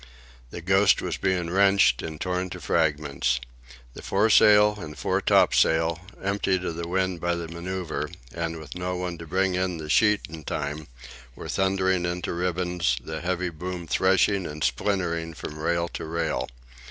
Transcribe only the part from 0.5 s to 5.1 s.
Ghost was being wrenched and torn to fragments. The foresail and